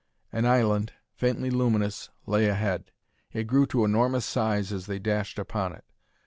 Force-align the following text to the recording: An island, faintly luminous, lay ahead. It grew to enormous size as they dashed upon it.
An 0.31 0.47
island, 0.47 0.93
faintly 1.13 1.51
luminous, 1.51 2.09
lay 2.25 2.47
ahead. 2.47 2.91
It 3.33 3.43
grew 3.43 3.67
to 3.67 3.85
enormous 3.85 4.25
size 4.25 4.73
as 4.73 4.87
they 4.87 4.97
dashed 4.97 5.37
upon 5.37 5.73
it. 5.73 5.85